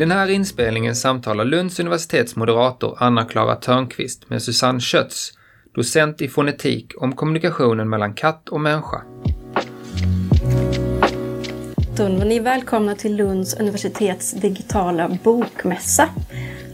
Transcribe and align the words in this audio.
den 0.00 0.10
här 0.10 0.30
inspelningen 0.30 0.96
samtalar 0.96 1.44
Lunds 1.44 1.80
universitets 1.80 2.36
moderator 2.36 2.96
Anna-Klara 3.00 3.56
Törnqvist 3.56 4.30
med 4.30 4.42
Susanne 4.42 4.80
Schötz, 4.80 5.32
docent 5.74 6.20
i 6.20 6.28
fonetik 6.28 6.92
om 6.96 7.16
kommunikationen 7.16 7.88
mellan 7.88 8.14
katt 8.14 8.48
och 8.48 8.60
människa. 8.60 9.02
Ni 11.98 12.36
är 12.36 12.40
välkomna 12.40 12.94
till 12.94 13.16
Lunds 13.16 13.54
universitets 13.54 14.32
digitala 14.32 15.18
bokmässa. 15.22 16.08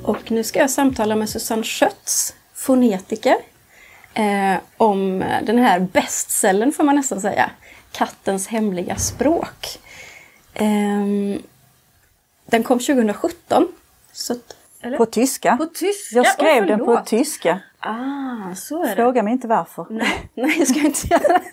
Och 0.03 0.31
nu 0.31 0.45
ska 0.45 0.59
jag 0.59 0.71
samtala 0.71 1.17
med 1.17 1.29
Susanne 1.29 1.63
Schötz, 1.63 2.35
fonetiker, 2.55 3.37
eh, 4.15 4.57
om 4.77 5.25
den 5.43 5.59
här 5.59 5.81
bestsellern 5.81 6.73
får 6.73 6.85
man 6.85 6.97
nästan 6.97 7.21
säga, 7.21 7.51
Kattens 7.93 8.47
hemliga 8.47 8.97
språk. 8.97 9.79
Eh, 10.55 11.41
den 12.47 12.63
kom 12.63 12.79
2017. 12.79 13.69
Så, 14.13 14.35
på 14.97 15.07
tyska. 15.07 15.57
På 15.57 15.67
tyska? 15.67 16.17
Jag 16.17 16.27
skrev 16.27 16.63
oh, 16.63 16.67
den 16.67 16.85
på 16.85 17.03
tyska. 17.07 17.61
Ah, 17.81 18.55
så 18.55 18.83
är 18.83 18.89
det. 18.89 18.95
Fråga 18.95 19.23
mig 19.23 19.33
inte 19.33 19.49
varför. 19.49 19.87
Nej, 19.91 20.31
nej 20.35 20.57
det 20.59 20.67
ska 20.67 20.79
jag 20.79 20.87
inte 20.87 21.07
göra. 21.09 21.41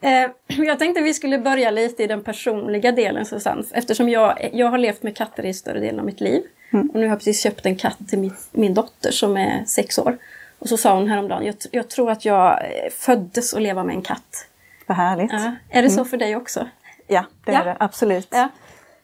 Eh, 0.00 0.30
jag 0.46 0.78
tänkte 0.78 1.02
vi 1.02 1.14
skulle 1.14 1.38
börja 1.38 1.70
lite 1.70 2.02
i 2.02 2.06
den 2.06 2.22
personliga 2.22 2.92
delen 2.92 3.26
Susanne. 3.26 3.62
Eftersom 3.72 4.08
jag, 4.08 4.50
jag 4.52 4.66
har 4.66 4.78
levt 4.78 5.02
med 5.02 5.16
katter 5.16 5.46
i 5.46 5.54
större 5.54 5.80
delen 5.80 6.00
av 6.00 6.06
mitt 6.06 6.20
liv. 6.20 6.42
Mm. 6.70 6.90
Och 6.90 6.94
nu 6.94 7.00
har 7.00 7.08
jag 7.08 7.18
precis 7.18 7.42
köpt 7.42 7.66
en 7.66 7.76
katt 7.76 7.98
till 8.08 8.18
min, 8.18 8.34
min 8.50 8.74
dotter 8.74 9.10
som 9.10 9.36
är 9.36 9.64
sex 9.64 9.98
år. 9.98 10.18
Och 10.58 10.68
så 10.68 10.76
sa 10.76 10.94
hon 10.94 11.08
häromdagen, 11.08 11.46
jag, 11.46 11.54
jag 11.70 11.88
tror 11.88 12.10
att 12.10 12.24
jag 12.24 12.50
eh, 12.50 12.90
föddes 12.90 13.54
att 13.54 13.62
leva 13.62 13.84
med 13.84 13.96
en 13.96 14.02
katt. 14.02 14.46
Vad 14.86 14.96
härligt. 14.96 15.32
Ja. 15.32 15.56
Är 15.70 15.82
det 15.82 15.90
så 15.90 16.00
mm. 16.00 16.08
för 16.08 16.16
dig 16.16 16.36
också? 16.36 16.68
Ja, 17.06 17.24
det 17.44 17.52
ja. 17.52 17.60
är 17.60 17.64
det 17.64 17.76
absolut. 17.80 18.28
Ja. 18.30 18.48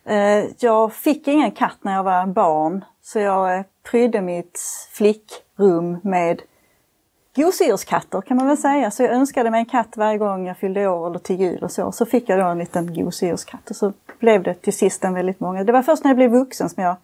Eh, 0.06 0.44
jag 0.58 0.94
fick 0.94 1.28
ingen 1.28 1.50
katt 1.50 1.78
när 1.82 1.94
jag 1.94 2.02
var 2.02 2.26
barn 2.26 2.84
så 3.02 3.18
jag 3.18 3.58
eh, 3.58 3.64
prydde 3.82 4.20
mitt 4.20 4.60
flickrum 4.92 5.98
med 6.02 6.42
gosedjurskatter 7.36 8.20
kan 8.20 8.36
man 8.36 8.46
väl 8.46 8.56
säga. 8.56 8.90
Så 8.90 9.02
jag 9.02 9.12
önskade 9.12 9.50
mig 9.50 9.58
en 9.58 9.66
katt 9.66 9.96
varje 9.96 10.18
gång 10.18 10.46
jag 10.46 10.58
fyllde 10.58 10.88
år 10.88 11.06
eller 11.06 11.18
till 11.18 11.40
jul 11.40 11.62
och 11.62 11.72
så. 11.72 11.92
Så 11.92 12.06
fick 12.06 12.28
jag 12.28 12.38
då 12.38 12.44
en 12.44 12.58
liten 12.58 12.94
gosedjurskatt 12.94 13.70
och 13.70 13.76
så 13.76 13.92
blev 14.18 14.42
det 14.42 14.54
till 14.54 14.72
sist 14.72 15.04
en 15.04 15.14
väldigt 15.14 15.40
många. 15.40 15.64
Det 15.64 15.72
var 15.72 15.82
först 15.82 16.04
när 16.04 16.10
jag 16.10 16.16
blev 16.16 16.30
vuxen 16.30 16.70
som 16.70 16.82
jag 16.82 16.96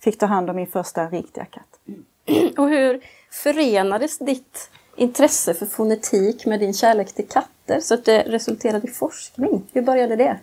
fick 0.00 0.18
ta 0.18 0.26
hand 0.26 0.50
om 0.50 0.56
min 0.56 0.66
första 0.66 1.06
riktiga 1.06 1.44
katt. 1.44 1.78
Och 2.58 2.68
hur 2.68 3.00
förenades 3.30 4.18
ditt 4.18 4.70
intresse 4.96 5.54
för 5.54 5.66
fonetik 5.66 6.46
med 6.46 6.60
din 6.60 6.74
kärlek 6.74 7.12
till 7.12 7.28
katter 7.28 7.80
så 7.80 7.94
att 7.94 8.04
det 8.04 8.22
resulterade 8.22 8.86
i 8.86 8.90
forskning? 8.90 9.62
Hur 9.72 9.82
började 9.82 10.16
det? 10.16 10.38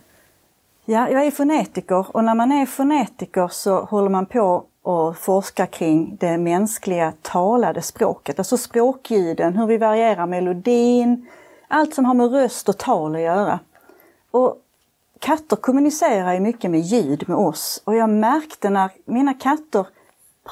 Ja, 0.87 1.09
jag 1.09 1.25
är 1.25 1.31
fonetiker 1.31 2.15
och 2.15 2.23
när 2.23 2.35
man 2.35 2.51
är 2.51 2.65
fonetiker 2.65 3.47
så 3.47 3.81
håller 3.81 4.09
man 4.09 4.25
på 4.25 4.65
och 4.81 5.17
forskar 5.17 5.65
kring 5.65 6.17
det 6.19 6.37
mänskliga 6.37 7.13
talade 7.21 7.81
språket, 7.81 8.39
alltså 8.39 8.57
språkljuden, 8.57 9.57
hur 9.57 9.67
vi 9.67 9.77
varierar 9.77 10.25
melodin, 10.25 11.27
allt 11.67 11.95
som 11.95 12.05
har 12.05 12.13
med 12.13 12.31
röst 12.31 12.69
och 12.69 12.77
tal 12.77 13.15
att 13.15 13.21
göra. 13.21 13.59
Och 14.31 14.57
katter 15.19 15.55
kommunicerar 15.55 16.33
ju 16.33 16.39
mycket 16.39 16.71
med 16.71 16.81
ljud 16.81 17.29
med 17.29 17.37
oss 17.37 17.81
och 17.85 17.95
jag 17.95 18.09
märkte 18.09 18.69
när 18.69 18.89
mina 19.05 19.33
katter 19.33 19.87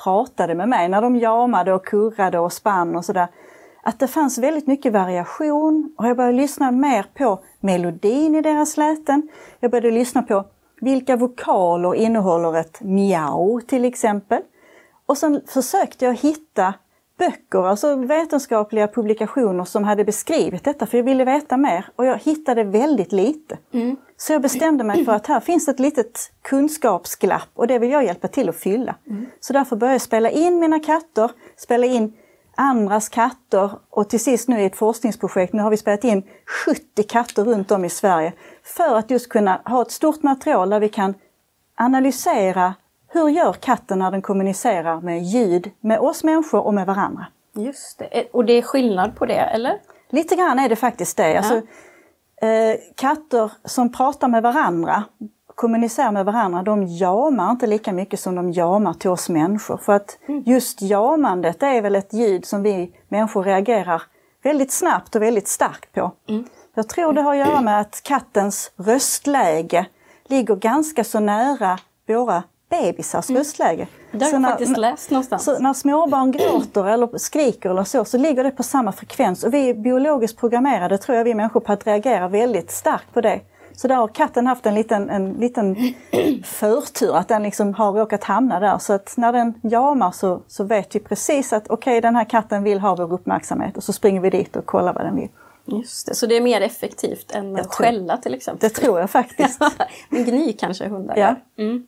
pratade 0.03 0.55
med 0.55 0.69
mig, 0.69 0.89
när 0.89 1.01
de 1.01 1.15
jamade 1.15 1.73
och 1.73 1.85
kurrade 1.85 2.39
och 2.39 2.53
spann 2.53 2.95
och 2.95 3.05
sådär, 3.05 3.27
att 3.83 3.99
det 3.99 4.07
fanns 4.07 4.37
väldigt 4.37 4.67
mycket 4.67 4.93
variation 4.93 5.93
och 5.97 6.07
jag 6.07 6.17
började 6.17 6.37
lyssna 6.37 6.71
mer 6.71 7.05
på 7.13 7.43
melodin 7.59 8.35
i 8.35 8.41
deras 8.41 8.77
läten. 8.77 9.29
Jag 9.59 9.71
började 9.71 9.91
lyssna 9.91 10.21
på 10.23 10.45
vilka 10.81 11.15
vokaler 11.15 11.95
innehåller 11.95 12.59
ett 12.59 12.81
miau 12.81 13.61
till 13.61 13.85
exempel? 13.85 14.41
Och 15.05 15.17
sen 15.17 15.41
försökte 15.47 16.05
jag 16.05 16.13
hitta 16.13 16.73
böcker, 17.17 17.67
alltså 17.67 17.95
vetenskapliga 17.95 18.87
publikationer 18.87 19.63
som 19.63 19.83
hade 19.83 20.05
beskrivit 20.05 20.63
detta, 20.63 20.85
för 20.85 20.97
jag 20.97 21.05
ville 21.05 21.25
veta 21.25 21.57
mer. 21.57 21.85
Och 21.95 22.05
jag 22.05 22.17
hittade 22.17 22.63
väldigt 22.63 23.11
lite. 23.11 23.57
Mm. 23.73 23.95
Så 24.17 24.33
jag 24.33 24.41
bestämde 24.41 24.83
mig 24.83 25.05
för 25.05 25.11
att 25.11 25.27
här 25.27 25.39
finns 25.39 25.67
ett 25.67 25.79
litet 25.79 26.31
kunskapsglapp 26.41 27.49
och 27.53 27.67
det 27.67 27.79
vill 27.79 27.91
jag 27.91 28.05
hjälpa 28.05 28.27
till 28.27 28.49
att 28.49 28.55
fylla. 28.55 28.95
Mm. 29.09 29.25
Så 29.39 29.53
därför 29.53 29.75
började 29.75 29.93
jag 29.93 30.01
spela 30.01 30.29
in 30.29 30.59
mina 30.59 30.79
katter, 30.79 31.31
spela 31.55 31.85
in 31.85 32.13
andras 32.55 33.09
katter 33.09 33.71
och 33.89 34.09
till 34.09 34.23
sist 34.23 34.47
nu 34.47 34.61
i 34.61 34.65
ett 34.65 34.75
forskningsprojekt, 34.75 35.53
nu 35.53 35.61
har 35.61 35.69
vi 35.69 35.77
spelat 35.77 36.03
in 36.03 36.23
70 36.65 37.03
katter 37.03 37.43
runt 37.43 37.71
om 37.71 37.85
i 37.85 37.89
Sverige 37.89 38.33
för 38.63 38.95
att 38.95 39.11
just 39.11 39.29
kunna 39.29 39.61
ha 39.65 39.81
ett 39.81 39.91
stort 39.91 40.23
material 40.23 40.69
där 40.69 40.79
vi 40.79 40.89
kan 40.89 41.13
analysera 41.75 42.73
hur 43.07 43.29
gör 43.29 43.53
katten 43.53 43.99
när 43.99 44.11
den 44.11 44.21
kommunicerar 44.21 45.01
med 45.01 45.23
ljud 45.23 45.71
med 45.79 45.99
oss 45.99 46.23
människor 46.23 46.65
och 46.65 46.73
med 46.73 46.87
varandra. 46.87 47.25
Just 47.55 47.99
det, 47.99 48.05
eh, 48.05 48.25
och 48.33 48.45
det 48.45 48.53
är 48.53 48.61
skillnad 48.61 49.15
på 49.15 49.25
det 49.25 49.39
eller? 49.39 49.79
Lite 50.09 50.35
grann 50.35 50.59
är 50.59 50.69
det 50.69 50.75
faktiskt 50.75 51.17
det. 51.17 51.31
Ja. 51.31 51.37
Alltså, 51.37 51.55
eh, 52.45 52.75
katter 52.95 53.51
som 53.65 53.91
pratar 53.91 54.27
med 54.27 54.43
varandra 54.43 55.03
kommunicerar 55.55 56.11
med 56.11 56.25
varandra, 56.25 56.63
de 56.63 56.83
jamar 56.87 57.51
inte 57.51 57.67
lika 57.67 57.93
mycket 57.93 58.19
som 58.19 58.35
de 58.35 58.51
jamar 58.51 58.93
till 58.93 59.09
oss 59.09 59.29
människor. 59.29 59.77
För 59.77 59.93
att 59.93 60.17
mm. 60.27 60.43
just 60.45 60.81
jamandet 60.81 61.63
är 61.63 61.81
väl 61.81 61.95
ett 61.95 62.13
ljud 62.13 62.45
som 62.45 62.63
vi 62.63 62.91
människor 63.07 63.43
reagerar 63.43 64.01
väldigt 64.43 64.71
snabbt 64.71 65.15
och 65.15 65.21
väldigt 65.21 65.47
starkt 65.47 65.91
på. 65.91 66.11
Mm. 66.29 66.45
Jag 66.73 66.89
tror 66.89 67.13
det 67.13 67.21
har 67.21 67.31
att 67.31 67.47
göra 67.47 67.61
med 67.61 67.79
att 67.81 68.01
kattens 68.03 68.71
röstläge 68.75 69.85
ligger 70.27 70.55
ganska 70.55 71.03
så 71.03 71.19
nära 71.19 71.79
våra 72.07 72.43
bebisars 72.69 73.29
mm. 73.29 73.39
röstläge. 73.39 73.87
Det 74.11 74.25
har 74.25 74.31
jag 74.31 74.43
faktiskt 74.43 74.77
läst 74.77 75.11
någonstans. 75.11 75.43
Så 75.43 75.59
när 75.59 75.73
småbarn 75.73 76.31
gråter 76.31 76.85
eller 76.85 77.17
skriker 77.17 77.69
eller 77.69 77.83
så, 77.83 78.05
så 78.05 78.17
ligger 78.17 78.43
det 78.43 78.51
på 78.51 78.63
samma 78.63 78.91
frekvens. 78.91 79.43
Och 79.43 79.53
vi 79.53 79.69
är 79.69 79.73
biologiskt 79.73 80.37
programmerade, 80.37 80.97
tror 80.97 81.17
jag, 81.17 81.23
vi 81.23 81.35
människor 81.35 81.59
på 81.59 81.73
att 81.73 81.87
reagera 81.87 82.27
väldigt 82.27 82.71
starkt 82.71 83.13
på 83.13 83.21
det. 83.21 83.39
Så 83.75 83.87
där 83.87 83.95
har 83.95 84.07
katten 84.07 84.47
haft 84.47 84.65
en 84.65 84.75
liten, 84.75 85.09
en 85.09 85.33
liten 85.33 85.93
förtur, 86.43 87.15
att 87.15 87.27
den 87.27 87.43
liksom 87.43 87.73
har 87.73 87.91
råkat 87.91 88.23
hamna 88.23 88.59
där. 88.59 88.77
Så 88.77 88.93
att 88.93 89.13
när 89.17 89.33
den 89.33 89.53
jamar 89.61 90.11
så, 90.11 90.41
så 90.47 90.63
vet 90.63 90.95
vi 90.95 90.99
precis 90.99 91.53
att 91.53 91.63
okej, 91.69 91.91
okay, 91.91 92.01
den 92.01 92.15
här 92.15 92.25
katten 92.25 92.63
vill 92.63 92.79
ha 92.79 92.95
vår 92.95 93.13
uppmärksamhet 93.13 93.77
och 93.77 93.83
så 93.83 93.93
springer 93.93 94.21
vi 94.21 94.29
dit 94.29 94.55
och 94.55 94.65
kollar 94.65 94.93
vad 94.93 95.05
den 95.05 95.15
vill. 95.15 95.29
Just 95.65 96.07
det, 96.07 96.15
så 96.15 96.25
det 96.25 96.37
är 96.37 96.41
mer 96.41 96.61
effektivt 96.61 97.31
än 97.31 97.55
att 97.55 97.75
skälla 97.75 98.17
till 98.17 98.33
exempel? 98.33 98.69
Det 98.69 98.75
tror 98.75 98.99
jag 98.99 99.09
faktiskt. 99.09 99.61
Men 100.09 100.23
gny 100.23 100.53
kanske 100.53 100.87
hundar 100.87 101.17
ja. 101.17 101.35
Mm. 101.57 101.87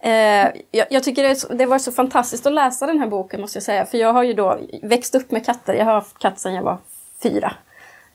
Eh, 0.00 0.62
jag, 0.70 0.86
jag, 0.90 1.02
tycker 1.02 1.22
det, 1.22 1.58
det 1.58 1.66
var 1.66 1.78
så 1.78 1.92
fantastiskt 1.92 2.46
att 2.46 2.52
läsa 2.52 2.86
den 2.86 2.98
här 2.98 3.06
boken 3.06 3.40
måste 3.40 3.56
jag 3.56 3.62
säga. 3.62 3.86
För 3.86 3.98
jag 3.98 4.12
har 4.12 4.22
ju 4.22 4.34
då 4.34 4.58
växt 4.82 5.14
upp 5.14 5.30
med 5.30 5.46
katter. 5.46 5.74
Jag 5.74 5.84
har 5.84 5.92
haft 5.92 6.18
katt 6.18 6.40
sedan 6.40 6.54
jag 6.54 6.62
var 6.62 6.78
fyra. 7.22 7.52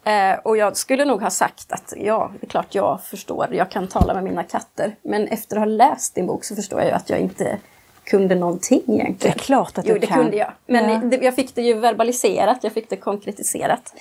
Eh, 0.04 0.40
och 0.44 0.58
jag 0.58 0.78
skulle 0.78 1.06
nog 1.06 1.22
ha 1.22 1.30
sagt 1.30 1.72
att 1.72 1.94
ja, 1.98 2.32
det 2.40 2.46
är 2.46 2.50
klart 2.50 2.76
jag 2.76 3.04
förstår, 3.04 3.48
jag 3.52 3.72
kan 3.72 3.88
tala 3.88 4.14
med 4.14 4.24
mina 4.24 4.44
katter. 4.44 4.96
Men 5.02 5.28
efter 5.28 5.56
att 5.56 5.62
ha 5.62 5.66
läst 5.66 6.16
din 6.16 6.28
bok 6.28 6.44
så 6.44 6.56
förstår 6.56 6.80
jag 6.80 6.88
ju 6.88 6.94
att 6.94 7.10
jag 7.10 7.20
inte 7.20 7.58
kunde 8.04 8.36
någonting 8.36 8.82
egentligen. 8.88 9.18
Det 9.20 9.28
är 9.28 9.46
klart 9.46 9.78
att 9.78 9.86
du 9.86 9.92
jo, 9.92 9.98
det 10.00 10.08
kan. 10.08 10.18
kunde 10.18 10.38
jag. 10.38 10.52
Men 10.66 10.90
ja. 10.90 10.98
det, 10.98 11.24
jag 11.24 11.36
fick 11.36 11.56
det 11.56 11.62
ju 11.62 11.74
verbaliserat, 11.74 12.58
jag 12.62 12.74
fick 12.74 12.90
det 12.90 12.96
konkretiserat. 12.96 13.94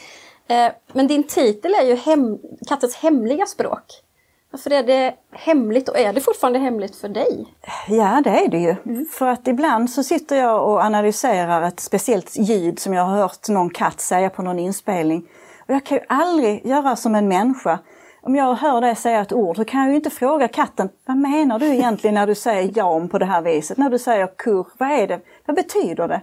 Eh, 0.48 0.72
men 0.92 1.06
din 1.06 1.22
titel 1.22 1.74
är 1.74 1.86
ju 1.86 1.94
hem, 1.94 2.38
Kattens 2.68 2.96
hemliga 2.96 3.46
språk. 3.46 4.02
Varför 4.50 4.70
är 4.70 4.82
det 4.82 5.14
hemligt 5.32 5.88
och 5.88 5.98
är 5.98 6.12
det 6.12 6.20
fortfarande 6.20 6.58
hemligt 6.58 6.96
för 6.96 7.08
dig? 7.08 7.46
Ja 7.88 8.20
det 8.24 8.30
är 8.30 8.48
det 8.48 8.58
ju. 8.58 8.76
Mm. 8.86 9.06
För 9.06 9.26
att 9.26 9.48
ibland 9.48 9.90
så 9.90 10.02
sitter 10.02 10.36
jag 10.36 10.68
och 10.68 10.80
analyserar 10.80 11.62
ett 11.62 11.80
speciellt 11.80 12.36
ljud 12.36 12.78
som 12.78 12.94
jag 12.94 13.02
har 13.02 13.16
hört 13.16 13.48
någon 13.48 13.70
katt 13.70 14.00
säga 14.00 14.30
på 14.30 14.42
någon 14.42 14.58
inspelning. 14.58 15.28
Och 15.68 15.74
jag 15.74 15.84
kan 15.84 15.98
ju 15.98 16.04
aldrig 16.08 16.66
göra 16.66 16.96
som 16.96 17.14
en 17.14 17.28
människa. 17.28 17.78
Om 18.20 18.34
jag 18.34 18.54
hör 18.54 18.80
dig 18.80 18.96
säga 18.96 19.20
ett 19.20 19.32
ord 19.32 19.56
så 19.56 19.64
kan 19.64 19.80
jag 19.80 19.90
ju 19.90 19.96
inte 19.96 20.10
fråga 20.10 20.48
katten, 20.48 20.88
vad 21.06 21.16
menar 21.16 21.58
du 21.58 21.66
egentligen 21.66 22.14
när 22.14 22.26
du 22.26 22.34
säger 22.34 22.78
jam 22.78 23.08
på 23.08 23.18
det 23.18 23.24
här 23.24 23.42
viset? 23.42 23.78
När 23.78 23.90
du 23.90 23.98
säger 23.98 24.26
kurr, 24.26 24.66
vad 24.78 24.90
är 24.90 25.06
det? 25.06 25.20
Vad 25.46 25.56
betyder 25.56 26.08
det? 26.08 26.20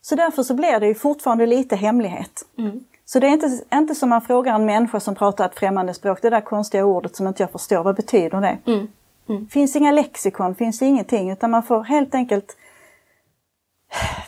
Så 0.00 0.14
därför 0.14 0.42
så 0.42 0.54
blir 0.54 0.80
det 0.80 0.86
ju 0.86 0.94
fortfarande 0.94 1.46
lite 1.46 1.76
hemlighet. 1.76 2.44
Mm. 2.58 2.84
Så 3.04 3.20
det 3.20 3.26
är 3.26 3.30
inte, 3.30 3.60
inte 3.74 3.94
som 3.94 4.08
man 4.08 4.22
frågar 4.22 4.54
en 4.54 4.66
människa 4.66 5.00
som 5.00 5.14
pratar 5.14 5.46
ett 5.46 5.58
främmande 5.58 5.94
språk, 5.94 6.18
det 6.22 6.30
där 6.30 6.40
konstiga 6.40 6.84
ordet 6.84 7.16
som 7.16 7.26
inte 7.26 7.42
jag 7.42 7.50
förstår, 7.50 7.82
vad 7.82 7.96
betyder 7.96 8.40
det? 8.40 8.58
Mm. 8.66 8.88
Mm. 9.28 9.48
finns 9.48 9.76
inga 9.76 9.92
lexikon, 9.92 10.54
finns 10.54 10.82
ingenting, 10.82 11.30
utan 11.30 11.50
man 11.50 11.62
får 11.62 11.82
helt 11.82 12.14
enkelt 12.14 12.56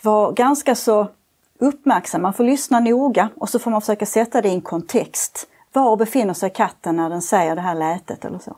vara 0.03 0.33
ganska 0.33 0.75
så 0.75 1.09
uppmärksam, 1.59 2.23
man 2.23 2.33
får 2.33 2.45
lyssna 2.45 2.81
noga 2.81 3.29
och 3.37 3.49
så 3.49 3.59
får 3.59 3.71
man 3.71 3.81
försöka 3.81 4.07
sätta 4.07 4.43
det 4.43 4.49
i 4.49 4.55
en 4.55 4.61
kontext. 4.61 5.49
Var 5.73 5.97
befinner 5.97 6.35
sig 6.35 6.51
katten 6.51 6.97
när 6.97 7.11
den 7.11 7.23
säger 7.23 7.55
det 7.55 7.61
här 7.61 7.75
lätet 7.75 8.25
eller 8.25 8.39
så? 8.39 8.57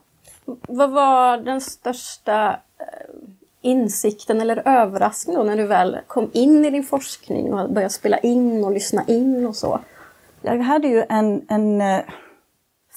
Vad 0.69 0.91
var 0.91 1.37
den 1.37 1.61
största 1.61 2.51
eh, 2.51 2.87
insikten 3.61 4.41
eller 4.41 4.69
överraskningen 4.69 5.47
när 5.47 5.57
du 5.57 5.67
väl 5.67 5.99
kom 6.07 6.31
in 6.33 6.65
i 6.65 6.71
din 6.71 6.85
forskning 6.85 7.55
och 7.55 7.73
började 7.73 7.95
spela 7.95 8.19
in 8.19 8.65
och 8.65 8.73
lyssna 8.73 9.05
in 9.07 9.47
och 9.47 9.57
så? 9.57 9.81
Jag 10.43 10.59
hade 10.59 10.89
ju 10.89 11.05
en, 11.09 11.45
en 11.49 11.81
eh, 11.81 12.01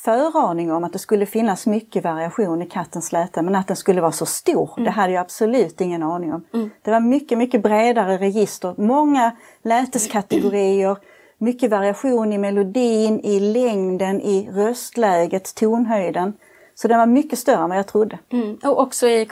föraning 0.04 0.72
om 0.72 0.84
att 0.84 0.94
det 0.94 1.00
skulle 1.00 1.26
finnas 1.26 1.68
mycket 1.68 2.04
variation 2.04 2.62
i 2.62 2.66
kattens 2.66 3.12
läte 3.12 3.42
men 3.42 3.56
att 3.56 3.68
den 3.68 3.78
skulle 3.78 4.02
vara 4.02 4.12
så 4.12 4.26
stor, 4.26 4.74
mm. 4.78 4.86
det 4.86 4.92
hade 4.92 5.14
jag 5.14 5.22
absolut 5.22 5.82
ingen 5.82 6.04
aning 6.04 6.34
om. 6.34 6.46
Mm. 6.54 6.70
Det 6.82 6.92
var 6.92 7.00
mycket, 7.00 7.38
mycket 7.38 7.64
bredare 7.64 8.18
register, 8.18 8.76
många 8.78 9.32
läteskategorier, 9.64 10.98
mycket 11.38 11.72
variation 11.72 12.34
i 12.34 12.38
melodin, 12.38 13.20
i 13.20 13.40
längden, 13.40 14.22
i 14.22 14.50
röstläget, 14.52 15.56
tonhöjden. 15.56 16.34
Så 16.76 16.88
den 16.88 17.00
var 17.00 17.06
mycket 17.06 17.40
större 17.40 17.64
än 17.64 17.70
vad 17.70 17.78
jag 17.78 17.88
trodde. 17.88 18.20
Mm. 18.32 18.58
Och 18.64 18.80
också 18.80 19.08
i, 19.08 19.28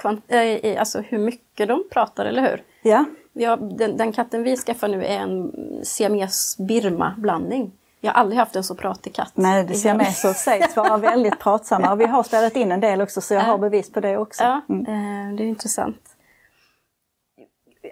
i 0.63 0.77
alltså 0.77 1.01
hur 1.01 1.17
mycket 1.17 1.67
de 1.67 1.83
pratar, 1.91 2.25
eller 2.25 2.41
hur? 2.41 2.63
Ja. 2.81 3.05
ja 3.33 3.55
den, 3.55 3.97
den 3.97 4.11
katten 4.11 4.43
vi 4.43 4.57
skaffar 4.57 4.87
nu 4.87 5.05
är 5.05 5.19
en 5.19 5.51
siames-birma-blandning. 5.83 7.71
Jag 8.01 8.11
har 8.11 8.19
aldrig 8.19 8.39
haft 8.39 8.55
en 8.55 8.63
så 8.63 8.75
pratig 8.75 9.15
katt. 9.15 9.31
Nej, 9.35 9.63
det 9.63 9.73
siameser 9.73 10.33
sägs 10.33 10.75
vara 10.75 10.97
väldigt 10.97 11.39
pratsamma 11.39 11.91
och 11.91 12.01
vi 12.01 12.05
har 12.05 12.23
spelat 12.23 12.55
in 12.55 12.71
en 12.71 12.79
del 12.79 13.01
också 13.01 13.21
så 13.21 13.33
jag 13.33 13.41
har 13.41 13.57
bevis 13.57 13.91
på 13.91 13.99
det 13.99 14.17
också. 14.17 14.43
Ja, 14.43 14.61
mm. 14.69 14.85
Eh, 14.85 15.35
det 15.35 15.43
är 15.43 15.47
intressant. 15.47 16.01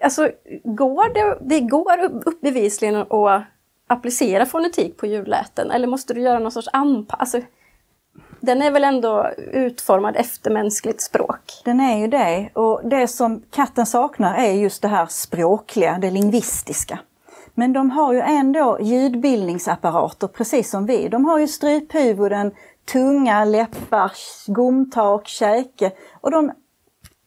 Alltså, 0.02 0.30
går 0.64 1.14
det, 1.14 1.38
det 1.40 1.60
går 1.60 1.98
upp 2.24 2.40
bevisligen 2.40 2.96
att 2.96 3.42
applicera 3.86 4.46
fonetik 4.46 4.96
på 4.96 5.06
ljudläten 5.06 5.70
eller 5.70 5.86
måste 5.86 6.14
du 6.14 6.20
göra 6.20 6.38
någon 6.38 6.52
sorts 6.52 6.68
anpassning? 6.72 7.20
Alltså, 7.20 7.40
den 8.40 8.62
är 8.62 8.70
väl 8.70 8.84
ändå 8.84 9.30
utformad 9.52 10.16
efter 10.16 10.50
mänskligt 10.50 11.00
språk? 11.00 11.62
Den 11.64 11.80
är 11.80 11.98
ju 11.98 12.06
det 12.06 12.50
och 12.52 12.80
det 12.84 13.08
som 13.08 13.42
katten 13.50 13.86
saknar 13.86 14.34
är 14.38 14.52
just 14.52 14.82
det 14.82 14.88
här 14.88 15.06
språkliga, 15.06 15.98
det 16.00 16.10
lingvistiska. 16.10 16.98
Men 17.58 17.72
de 17.72 17.90
har 17.90 18.12
ju 18.12 18.20
ändå 18.20 18.78
ljudbildningsapparater 18.80 20.26
precis 20.26 20.70
som 20.70 20.86
vi. 20.86 21.08
De 21.08 21.24
har 21.24 21.38
ju 21.38 21.48
stryphuvuden, 21.48 22.52
tunga, 22.92 23.44
läppar, 23.44 24.12
gomtak, 24.46 25.28
käke 25.28 25.92
och 26.20 26.30
de, 26.30 26.52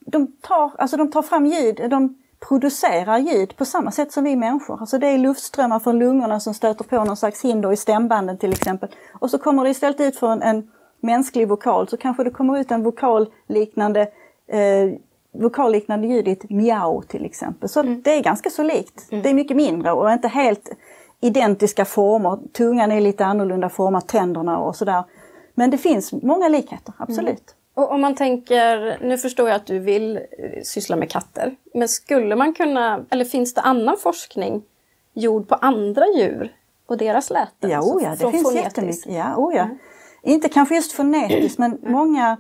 de, 0.06 0.28
tar, 0.42 0.72
alltså 0.78 0.98
de 0.98 1.12
tar 1.12 1.22
fram 1.22 1.46
ljud, 1.46 1.90
de 1.90 2.18
producerar 2.48 3.18
ljud 3.18 3.58
på 3.58 3.66
samma 3.66 3.92
sätt 3.92 4.12
som 4.12 4.24
vi 4.24 4.36
människor. 4.36 4.80
Alltså 4.80 4.98
det 4.98 5.08
är 5.08 5.18
luftströmmar 5.18 5.80
från 5.80 6.00
lungorna 6.00 6.40
som 6.40 6.54
stöter 6.54 6.84
på 6.84 7.04
någon 7.04 7.18
slags 7.18 7.46
hinder 7.46 7.72
i 7.72 7.78
stämbanden 7.78 8.38
till 8.38 8.52
exempel. 8.52 8.90
Och 9.20 9.30
så 9.30 9.38
kommer 9.38 9.64
det 9.64 9.70
istället 9.70 10.02
ut 10.02 10.16
från 10.16 10.42
en 10.42 10.72
mänsklig 11.00 11.48
vokal 11.48 11.88
så 11.88 11.98
kanske 11.98 12.24
det 12.24 12.32
kommer 12.32 12.60
ut 12.60 12.72
en 12.72 12.84
vokalliknande 12.84 14.02
eh, 14.48 14.92
vokalliknande 15.34 16.08
ljud 16.08 16.28
i 16.28 16.32
ett 16.32 16.50
miau 16.50 17.02
till 17.02 17.26
exempel. 17.26 17.70
Så 17.70 17.80
mm. 17.80 18.02
det 18.02 18.16
är 18.16 18.24
ganska 18.24 18.50
så 18.50 18.64
likt. 18.64 19.12
Mm. 19.12 19.24
Det 19.24 19.30
är 19.30 19.34
mycket 19.34 19.58
mindre 19.58 19.92
och 19.92 20.12
inte 20.12 20.28
helt 20.28 20.70
identiska 21.22 21.86
former. 21.86 22.40
Tungan 22.52 22.92
är 22.92 23.02
lite 23.02 23.26
annorlunda 23.26 23.70
formad, 23.70 24.08
tänderna 24.08 24.60
och 24.60 24.76
sådär. 24.76 25.04
Men 25.54 25.70
det 25.70 25.78
finns 25.78 26.12
många 26.12 26.50
likheter, 26.50 26.94
absolut. 26.98 27.28
Mm. 27.28 27.56
Och 27.74 27.92
om 27.92 28.02
man 28.02 28.16
tänker, 28.16 28.98
nu 29.02 29.18
förstår 29.18 29.50
jag 29.50 29.56
att 29.56 29.66
du 29.66 29.80
vill 29.80 30.18
eh, 30.18 30.24
syssla 30.64 30.96
med 30.96 31.12
katter, 31.12 31.56
men 31.74 31.88
skulle 31.88 32.36
man 32.36 32.54
kunna, 32.54 33.06
eller 33.10 33.26
finns 33.26 33.54
det 33.54 33.62
annan 33.62 33.98
forskning 33.98 34.64
gjord 35.14 35.48
på 35.48 35.56
andra 35.56 36.06
djur 36.18 36.56
och 36.86 36.98
deras 36.98 37.30
läten? 37.30 37.70
Ja, 37.70 37.82
oh 37.82 38.04
ja 38.04 38.10
det 38.10 38.32
finns 38.32 38.44
fonetisk. 38.44 38.66
jättemycket. 38.66 39.06
Ja, 39.06 39.36
oh 39.38 39.56
ja. 39.56 39.64
Mm. 39.64 39.78
Inte 40.24 40.50
kanske 40.50 40.76
just 40.76 40.92
fonetiskt 40.92 41.60
men 41.60 41.78
mm. 41.78 41.92
många 41.92 42.38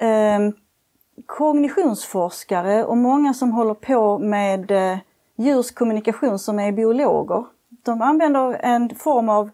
eh, 0.00 0.38
kognitionsforskare 1.38 2.84
och 2.84 2.96
många 2.96 3.34
som 3.34 3.52
håller 3.52 3.74
på 3.74 4.18
med 4.18 4.70
eh, 4.70 4.98
djurs 5.36 5.70
kommunikation 5.70 6.38
som 6.38 6.58
är 6.58 6.72
biologer. 6.72 7.44
De 7.82 8.02
använder 8.02 8.52
en 8.52 8.94
form 8.94 9.28
av 9.28 9.50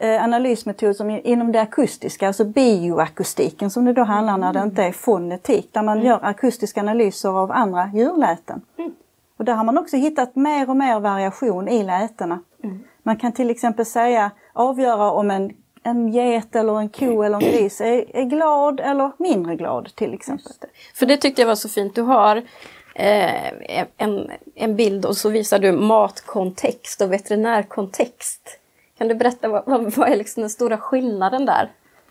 eh, 0.00 0.24
analysmetod 0.24 0.96
som 0.96 1.10
inom 1.10 1.52
det 1.52 1.60
akustiska, 1.60 2.26
alltså 2.26 2.44
bioakustiken 2.44 3.70
som 3.70 3.84
det 3.84 3.92
då 3.92 4.02
handlar 4.02 4.38
när 4.38 4.52
det 4.52 4.62
inte 4.62 4.82
är 4.82 4.92
fonetik, 4.92 5.68
där 5.72 5.82
man 5.82 5.96
mm. 5.96 6.06
gör 6.06 6.20
akustiska 6.22 6.80
analyser 6.80 7.28
av 7.28 7.52
andra 7.52 7.90
djurläten. 7.94 8.60
Mm. 8.78 8.92
Och 9.36 9.44
där 9.44 9.54
har 9.54 9.64
man 9.64 9.78
också 9.78 9.96
hittat 9.96 10.36
mer 10.36 10.70
och 10.70 10.76
mer 10.76 11.00
variation 11.00 11.68
i 11.68 11.82
lätena. 11.84 12.40
Mm. 12.62 12.80
Man 13.02 13.16
kan 13.16 13.32
till 13.32 13.50
exempel 13.50 13.86
säga, 13.86 14.30
avgöra 14.52 15.10
om 15.10 15.30
en 15.30 15.52
en 15.82 16.12
get 16.12 16.56
eller 16.56 16.78
en 16.78 16.88
ko 16.88 17.22
eller 17.22 17.42
en 17.42 17.52
gris 17.52 17.80
är, 17.80 18.16
är 18.16 18.24
glad 18.24 18.80
eller 18.80 19.12
mindre 19.18 19.56
glad 19.56 19.94
till 19.94 20.14
exempel. 20.14 20.52
För 20.94 21.06
det 21.06 21.16
tyckte 21.16 21.42
jag 21.42 21.46
var 21.46 21.54
så 21.54 21.68
fint. 21.68 21.94
Du 21.94 22.02
har 22.02 22.36
eh, 22.94 23.52
en, 23.96 24.30
en 24.54 24.76
bild 24.76 25.04
och 25.06 25.16
så 25.16 25.28
visar 25.28 25.58
du 25.58 25.72
matkontext 25.72 27.00
och 27.00 27.12
veterinärkontext. 27.12 28.58
Kan 28.98 29.08
du 29.08 29.14
berätta 29.14 29.48
vad, 29.48 29.62
vad, 29.66 29.92
vad 29.96 30.08
är 30.08 30.16
liksom 30.16 30.40
den 30.40 30.50
stora 30.50 30.78
skillnaden 30.78 31.46
där? 31.46 31.70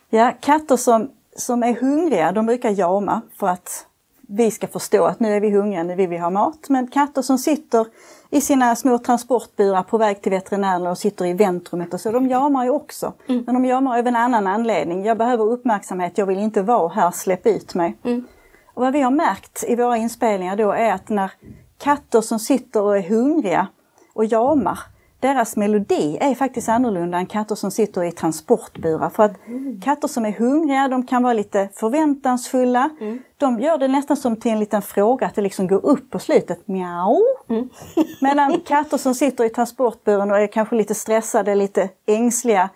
Ja, 0.10 0.34
katter 0.40 0.78
som, 0.78 1.12
som 1.36 1.64
är 1.64 1.74
hungriga 1.74 2.32
de 2.32 2.46
brukar 2.46 2.70
jama 2.70 3.22
för 3.40 3.48
att 3.48 3.86
vi 4.28 4.52
ska 4.52 4.68
förstå 4.68 5.06
att 5.06 5.20
nu 5.20 5.34
är 5.34 5.40
vi 5.40 5.50
hungriga, 5.50 5.84
nu 5.84 5.96
vill 5.96 6.10
vi 6.10 6.18
ha 6.18 6.30
mat. 6.30 6.70
Men 6.70 6.88
katter 6.88 7.22
som 7.22 7.38
sitter 7.38 7.86
i 8.30 8.42
sina 8.42 8.76
små 8.76 8.98
transportburar 8.98 9.84
på 9.84 9.98
väg 9.98 10.22
till 10.22 10.32
veterinären 10.32 10.88
och 10.88 10.98
sitter 10.98 11.26
i 11.26 11.34
väntrummet 11.34 11.94
och 11.94 12.02
så, 12.02 12.12
de 12.12 12.28
jamar 12.28 12.64
ju 12.64 12.70
också. 12.70 13.14
Mm. 13.28 13.44
Men 13.46 13.56
de 13.56 13.66
jamar 13.66 14.00
av 14.00 14.08
en 14.08 14.16
annan 14.16 14.48
anledning. 14.48 15.06
Jag 15.06 15.18
behöver 15.18 15.44
uppmärksamhet, 15.44 16.18
jag 16.18 16.26
vill 16.26 16.40
inte 16.40 16.62
vara 16.62 16.90
här, 16.90 17.12
släpp 17.12 17.48
ut 17.48 17.76
mig. 17.76 17.98
Mm. 18.04 18.26
Och 18.74 18.84
vad 18.84 18.94
vi 18.94 19.02
har 19.02 19.12
märkt 19.12 19.64
i 19.68 19.76
våra 19.76 19.98
inspelningar 19.98 20.56
då 20.56 20.72
är 20.72 20.94
att 20.94 21.10
när 21.10 21.32
katter 21.78 22.22
som 22.22 22.40
sitter 22.40 22.82
och 22.82 22.98
är 22.98 23.10
hungriga 23.10 23.68
och 24.14 24.26
jamar, 24.26 24.80
deras 25.20 25.56
melodi 25.56 26.18
är 26.22 26.36
faktiskt 26.36 26.70
annorlunda 26.70 27.18
än 27.18 27.26
katter 27.26 27.56
som 27.56 27.72
sitter 27.72 28.04
i 28.04 28.12
transportburar. 28.12 29.10
För 29.10 29.24
att 29.24 29.48
mm. 29.48 29.82
katter 29.82 30.08
som 30.08 30.26
är 30.26 30.32
hungriga, 30.32 30.88
de 30.88 31.06
kan 31.06 31.24
vara 31.24 31.34
lite 31.34 31.70
förväntansfulla. 31.74 32.90
Mm. 33.00 33.20
De 33.38 33.60
gör 33.60 33.78
det 33.78 33.88
nästan 33.88 34.18
som 34.18 34.36
till 34.36 34.52
en 34.52 34.60
liten 34.60 34.82
fråga, 34.82 35.28
att 35.28 35.36
det 35.36 35.42
liksom 35.42 35.68
går 35.68 35.86
upp 35.86 36.10
på 36.10 36.20
slutet, 36.20 36.68
miau. 36.68 37.22
Mm. 37.50 37.70
Medan 38.22 38.60
katter 38.60 38.98
som 38.98 39.16
sitter 39.16 39.44
i 39.44 39.50
transportburen 39.50 40.32
och 40.32 40.40
är 40.40 40.48
kanske 40.48 40.76
lite 40.76 40.96
stressade, 40.96 41.56
lite 41.56 41.90
ängsliga, 42.06 42.70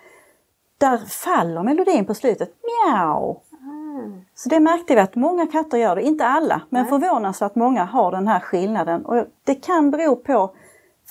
där 0.77 0.97
faller 0.97 1.63
melodin 1.63 2.05
på 2.05 2.13
slutet, 2.13 2.49
miau. 2.63 3.41
Mm. 3.61 4.21
Så 4.35 4.49
det 4.49 4.59
märkte 4.59 4.95
vi 4.95 5.01
att 5.01 5.15
många 5.15 5.47
katter 5.47 5.77
gör 5.77 5.95
det, 5.95 6.01
inte 6.01 6.25
alla, 6.25 6.61
men 6.69 6.85
förvånansvärt 6.85 7.55
många 7.55 7.85
har 7.85 8.11
den 8.11 8.27
här 8.27 8.39
skillnaden. 8.39 9.05
Och 9.05 9.25
det 9.43 9.55
kan 9.55 9.91
bero 9.91 10.15
på 10.15 10.51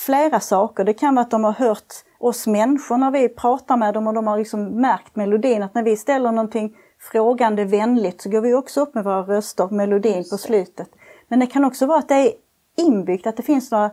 flera 0.06 0.41
saker. 0.41 0.85
Det 0.85 0.94
kan 0.94 1.14
vara 1.14 1.23
att 1.23 1.31
de 1.31 1.44
har 1.44 1.52
hört 1.52 1.94
oss 2.19 2.47
människor 2.47 2.97
när 2.97 3.11
vi 3.11 3.29
pratar 3.29 3.76
med 3.76 3.94
dem 3.94 4.06
och 4.06 4.14
de 4.14 4.26
har 4.26 4.38
liksom 4.38 4.81
märkt 4.81 5.17
melodin 5.17 5.62
att 5.62 5.75
när 5.75 5.82
vi 5.82 5.97
ställer 5.97 6.32
någonting 6.32 6.76
frågande 7.12 7.64
vänligt 7.64 8.21
så 8.23 8.30
går 8.30 8.40
vi 8.40 8.54
också 8.54 8.80
upp 8.80 8.95
med 8.95 9.04
våra 9.04 9.23
röster, 9.23 9.69
melodin 9.69 10.25
på 10.30 10.38
slutet. 10.38 10.88
Men 11.28 11.40
det 11.40 11.47
kan 11.47 11.64
också 11.64 11.87
vara 11.87 11.99
att 11.99 12.09
det 12.09 12.14
är 12.14 12.33
inbyggt, 12.76 13.26
att 13.26 13.37
det 13.37 13.42
finns 13.42 13.71
några 13.71 13.90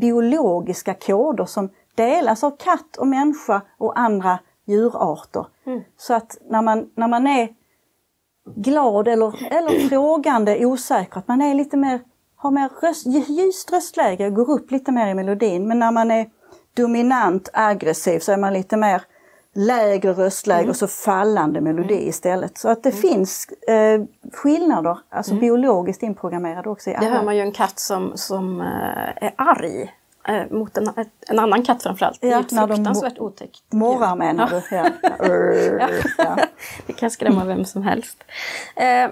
biologiska 0.00 0.94
koder 0.94 1.44
som 1.44 1.70
delas 1.94 2.44
av 2.44 2.50
katt 2.50 2.96
och 2.96 3.06
människa 3.06 3.62
och 3.78 3.98
andra 3.98 4.38
djurarter. 4.64 5.46
Mm. 5.66 5.80
Så 5.96 6.14
att 6.14 6.38
när 6.50 6.62
man, 6.62 6.90
när 6.94 7.08
man 7.08 7.26
är 7.26 7.48
glad 8.56 9.08
eller, 9.08 9.52
eller 9.52 9.88
frågande, 9.88 10.66
osäker, 10.66 11.18
att 11.18 11.28
man 11.28 11.42
är 11.42 11.54
lite 11.54 11.76
mer 11.76 12.00
har 12.42 12.50
mer 12.50 12.70
röst, 12.82 13.06
ljust 13.28 13.72
röstläge, 13.72 14.30
går 14.30 14.50
upp 14.50 14.70
lite 14.70 14.92
mer 14.92 15.08
i 15.08 15.14
melodin. 15.14 15.68
Men 15.68 15.78
när 15.78 15.92
man 15.92 16.10
är 16.10 16.26
dominant, 16.74 17.48
aggressiv 17.52 18.18
så 18.18 18.32
är 18.32 18.36
man 18.36 18.52
lite 18.52 18.76
mer 18.76 19.02
lägre 19.54 20.12
röstläge 20.12 20.60
mm. 20.60 20.70
och 20.70 20.76
så 20.76 20.86
fallande 20.86 21.60
melodi 21.60 21.94
mm. 21.94 22.08
istället. 22.08 22.58
Så 22.58 22.68
att 22.68 22.82
det 22.82 22.90
mm. 22.90 23.02
finns 23.02 23.48
eh, 23.68 24.02
skillnader, 24.32 24.98
alltså 25.08 25.32
mm. 25.32 25.40
biologiskt 25.40 26.02
inprogrammerade 26.02 26.68
också 26.68 26.90
i 26.90 26.94
alla. 26.94 27.08
Det 27.08 27.14
hör 27.14 27.24
man 27.24 27.36
ju 27.36 27.42
en 27.42 27.52
katt 27.52 27.78
som, 27.78 28.12
som 28.14 28.60
eh, 28.60 29.24
är 29.24 29.32
arg 29.36 29.92
eh, 30.28 30.50
mot 30.50 30.76
en, 30.76 30.90
en, 31.28 31.38
annan 31.38 31.62
katt 31.62 31.82
framförallt. 31.82 32.18
Ja, 32.20 32.28
det 32.28 32.34
är 32.34 32.64
ett 32.64 32.68
fruktansvärt 32.68 33.16
de 33.16 33.20
otäckt 33.20 33.72
Morrar 33.72 34.16
menar 34.16 34.50
du? 34.50 34.76
Ja. 34.76 34.86
ja. 35.02 35.88
ja. 36.18 36.38
Det 36.86 36.92
kan 36.92 37.10
skrämma 37.10 37.44
vem 37.44 37.64
som 37.64 37.82
helst. 37.82 38.24
Eh, 38.76 39.10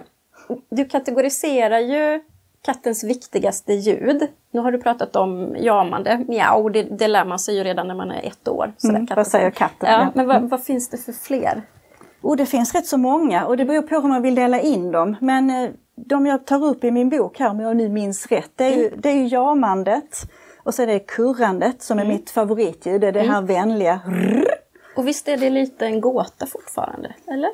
du 0.71 0.85
kategoriserar 0.85 1.79
ju 1.79 2.21
kattens 2.65 3.05
viktigaste 3.05 3.73
ljud. 3.73 4.27
Nu 4.51 4.61
har 4.61 4.73
du 4.73 4.79
pratat 4.79 5.17
om 5.17 5.57
jamande, 5.59 6.25
mjau, 6.29 6.69
det, 6.69 6.83
det 6.83 7.09
lär 7.09 7.25
man 7.25 7.39
sig 7.39 7.57
ju 7.57 7.65
redan 7.65 7.89
när 7.89 7.95
man 7.95 8.11
är 8.11 8.27
ett 8.27 8.49
år. 8.49 8.73
mm, 8.85 9.07
vad 9.17 9.27
säger 9.27 9.51
katten? 9.51 9.93
Ja, 9.93 10.13
men 10.15 10.27
vad, 10.27 10.51
vad, 10.51 10.65
finns 10.65 10.89
det 10.89 10.97
för 10.97 11.13
fler? 11.13 11.63
Oh, 12.23 12.37
det 12.37 12.47
finns 12.47 12.75
rätt 12.75 12.87
så 12.87 12.99
många 12.99 13.47
och 13.47 13.57
det 13.57 13.65
beror 13.65 13.83
på 13.83 13.95
hur 13.95 14.09
man 14.09 14.23
vill 14.23 14.35
dela 14.35 14.61
in 14.61 14.93
dem. 14.93 15.17
Men 15.21 15.51
eh, 15.51 15.71
de 15.95 16.27
jag 16.27 16.47
tar 16.47 16.65
upp 16.65 16.85
i 16.85 16.91
min 16.91 17.09
bok 17.09 17.39
här, 17.39 17.51
om 17.51 17.61
jag 17.61 17.77
nu 17.77 17.89
minns 17.89 18.27
rätt, 18.27 18.51
det 18.57 18.65
är 18.65 18.77
ju, 18.77 18.87
mm. 18.87 19.01
det 19.01 19.09
är 19.09 19.15
ju 19.15 19.27
jamandet 19.27 20.31
och 20.63 20.75
så 20.75 20.83
är 20.83 20.87
det 20.87 20.99
kurrandet 20.99 21.83
som 21.83 21.99
är 21.99 22.05
mm. 22.05 22.17
mitt 22.17 22.31
favoritljud, 22.31 23.01
det 23.01 23.09
är 23.09 23.13
det 23.13 23.21
här 23.21 23.39
mm. 23.39 23.47
vänliga 23.47 24.01
rrr. 24.07 24.45
Och 24.97 25.09
visst 25.09 25.29
är 25.29 25.37
det 25.37 25.51
lite 25.51 25.87
en 25.87 26.01
gåta 26.01 26.47
fortfarande, 26.47 27.15
eller? 27.27 27.51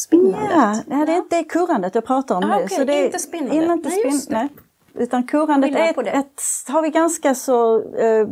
Spinnandet? 0.00 0.50
Ja, 0.50 0.76
nej, 0.86 1.06
det 1.06 1.12
är 1.12 1.16
inte 1.16 1.44
kurrandet 1.44 1.94
jag 1.94 2.04
pratar 2.04 2.36
om 2.36 2.44
ah, 2.44 2.46
nu. 2.46 2.64
Okay, 2.64 2.78
så 2.78 2.84
det 2.84 3.00
är, 3.00 3.04
inte 3.04 3.18
spinnandet? 3.18 3.70
Inte 3.70 3.90
spin, 3.90 4.20
nej, 4.28 4.48
nej. 4.92 5.02
Utan 5.04 5.26
kurrandet 5.26 5.76
är 5.76 5.90
ett, 5.90 6.14
ett, 6.14 6.42
har 6.68 6.82
vi 6.82 6.90
ganska 6.90 7.34
så... 7.34 7.82
Eh, 7.94 8.26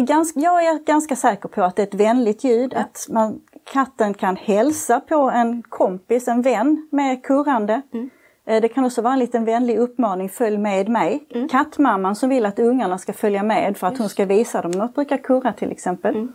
ganska, 0.00 0.40
jag 0.40 0.64
är 0.64 0.78
ganska 0.78 1.16
säker 1.16 1.48
på 1.48 1.62
att 1.62 1.76
det 1.76 1.82
är 1.82 1.86
ett 1.86 1.94
vänligt 1.94 2.44
ljud, 2.44 2.72
ja. 2.74 2.80
att 2.80 3.06
man 3.10 3.40
katten 3.72 4.14
kan 4.14 4.36
hälsa 4.36 5.00
på 5.00 5.30
en 5.30 5.62
kompis, 5.62 6.28
en 6.28 6.42
vän 6.42 6.88
med 6.92 7.24
kurrande. 7.24 7.82
Mm. 7.92 8.10
Eh, 8.46 8.60
det 8.60 8.68
kan 8.68 8.84
också 8.84 9.02
vara 9.02 9.12
en 9.12 9.18
liten 9.18 9.44
vänlig 9.44 9.78
uppmaning, 9.78 10.28
följ 10.28 10.58
med 10.58 10.88
mig. 10.88 11.26
Mm. 11.30 11.48
Kattmamman 11.48 12.16
som 12.16 12.28
vill 12.28 12.46
att 12.46 12.58
ungarna 12.58 12.98
ska 12.98 13.12
följa 13.12 13.42
med 13.42 13.76
för 13.76 13.86
att 13.86 13.98
hon 13.98 14.08
ska 14.08 14.24
visa 14.24 14.62
dem 14.62 14.70
något, 14.70 14.94
brukar 14.94 15.16
kurra 15.16 15.52
till 15.52 15.72
exempel. 15.72 16.14
Mm. 16.14 16.32